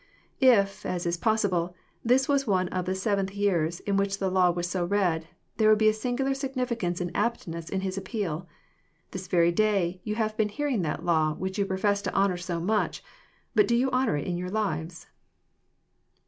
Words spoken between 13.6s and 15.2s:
do you honour it in your lives